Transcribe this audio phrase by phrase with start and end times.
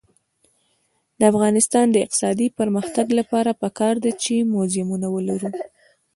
[1.19, 5.49] د افغانستان د اقتصادي پرمختګ لپاره پکار ده چې موزیمونه ولرو.